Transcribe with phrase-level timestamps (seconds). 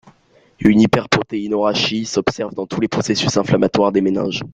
[0.59, 4.41] Une hyperprotéinorachie s'observe dans tous les processus inflammatoires des méninges.